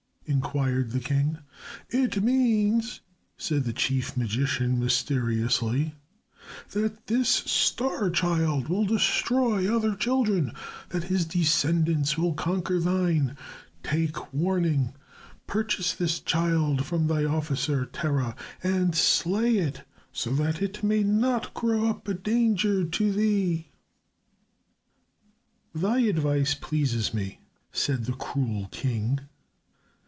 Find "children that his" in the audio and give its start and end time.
9.93-11.25